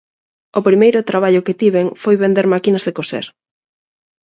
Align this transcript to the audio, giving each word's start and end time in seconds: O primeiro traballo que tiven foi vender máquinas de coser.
O 0.59 0.61
primeiro 0.67 1.07
traballo 1.09 1.45
que 1.45 1.57
tiven 1.61 1.85
foi 2.01 2.15
vender 2.23 2.45
máquinas 2.53 2.83
de 2.87 2.95
coser. 2.97 3.25